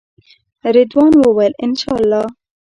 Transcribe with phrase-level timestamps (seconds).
[0.75, 2.25] رضوان وویل انشاالله.